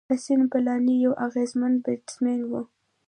حسېن 0.09 0.41
بلاڼي 0.51 0.95
یو 1.03 1.13
اغېزمن 1.25 1.73
بېټسمېن 1.83 2.41
وو. 2.49 2.61